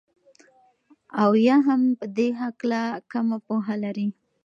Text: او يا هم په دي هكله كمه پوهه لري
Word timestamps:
او 1.21 1.29
يا 1.47 1.55
هم 1.67 1.81
په 1.99 2.05
دي 2.17 2.27
هكله 2.41 2.81
كمه 3.11 3.37
پوهه 3.47 3.75
لري 3.83 4.07